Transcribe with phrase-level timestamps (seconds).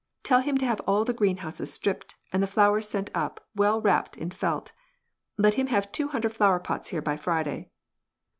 [0.23, 4.17] Tell him to have all the greenhouses stripped, md the flowers sent up, well wrapped
[4.17, 4.71] in felt.
[5.37, 7.69] Let him have wo hundred flower pots here by Friday.